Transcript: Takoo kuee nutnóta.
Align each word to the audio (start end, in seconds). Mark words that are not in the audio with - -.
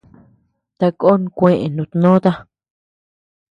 Takoo 0.83 1.13
kuee 1.37 1.69
nutnóta. 1.75 2.31